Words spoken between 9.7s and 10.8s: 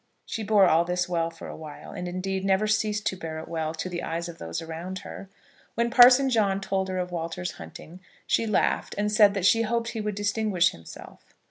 he would distinguish